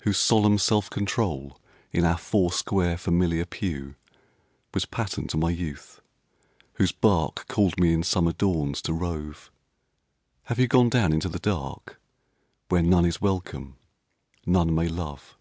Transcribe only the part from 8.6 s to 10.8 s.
to rove Have you